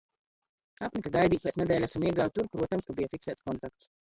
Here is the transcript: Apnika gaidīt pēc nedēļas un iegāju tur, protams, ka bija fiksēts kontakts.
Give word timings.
Apnika 0.87 1.11
gaidīt 1.17 1.45
pēc 1.45 1.61
nedēļas 1.63 1.95
un 1.99 2.07
iegāju 2.09 2.35
tur, 2.39 2.51
protams, 2.57 2.89
ka 2.91 2.99
bija 2.99 3.13
fiksēts 3.17 3.51
kontakts. 3.51 3.93